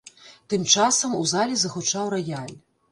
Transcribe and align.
Тым 0.53 0.63
часам 0.73 1.13
у 1.19 1.21
зале 1.35 1.61
загучаў 1.67 2.13
раяль. 2.17 2.55